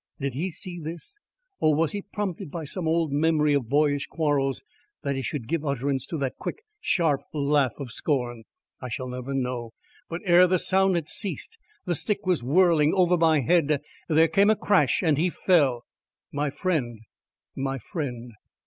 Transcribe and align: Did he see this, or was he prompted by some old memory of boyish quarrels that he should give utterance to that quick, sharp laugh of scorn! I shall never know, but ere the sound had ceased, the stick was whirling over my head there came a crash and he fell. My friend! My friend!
Did 0.19 0.33
he 0.33 0.49
see 0.49 0.79
this, 0.79 1.15
or 1.59 1.75
was 1.75 1.91
he 1.91 2.01
prompted 2.01 2.49
by 2.49 2.63
some 2.63 2.87
old 2.87 3.11
memory 3.11 3.53
of 3.53 3.69
boyish 3.69 4.07
quarrels 4.07 4.63
that 5.03 5.15
he 5.15 5.21
should 5.21 5.47
give 5.47 5.63
utterance 5.63 6.07
to 6.07 6.17
that 6.17 6.37
quick, 6.37 6.63
sharp 6.79 7.21
laugh 7.35 7.73
of 7.77 7.91
scorn! 7.91 8.45
I 8.81 8.89
shall 8.89 9.07
never 9.07 9.35
know, 9.35 9.73
but 10.09 10.21
ere 10.25 10.47
the 10.47 10.57
sound 10.57 10.95
had 10.95 11.07
ceased, 11.07 11.55
the 11.85 11.93
stick 11.93 12.25
was 12.25 12.41
whirling 12.41 12.95
over 12.95 13.15
my 13.15 13.41
head 13.41 13.79
there 14.09 14.27
came 14.27 14.49
a 14.49 14.55
crash 14.55 15.03
and 15.03 15.19
he 15.19 15.29
fell. 15.29 15.85
My 16.33 16.49
friend! 16.49 17.01
My 17.55 17.77
friend! 17.77 18.33